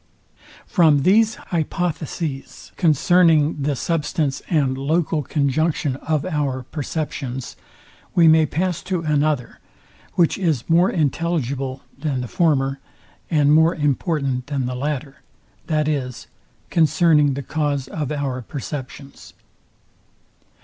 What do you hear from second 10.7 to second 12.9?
intelligible than the former,